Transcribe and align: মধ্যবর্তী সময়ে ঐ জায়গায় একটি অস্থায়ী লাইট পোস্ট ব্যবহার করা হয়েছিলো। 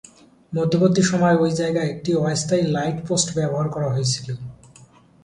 মধ্যবর্তী 0.53 1.01
সময়ে 1.01 1.37
ঐ 1.37 1.45
জায়গায় 1.51 1.89
একটি 1.89 2.11
অস্থায়ী 2.23 2.63
লাইট 2.67 2.97
পোস্ট 3.07 3.27
ব্যবহার 3.35 3.67
করা 3.69 3.89
হয়েছিলো। 3.93 4.33